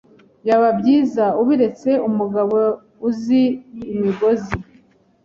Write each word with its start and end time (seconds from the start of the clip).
Byaba 0.43 0.69
byiza 0.79 1.25
ubiretse 1.41 1.89
umugabo 2.07 2.57
uzi 3.09 3.41
imigozi. 3.95 4.53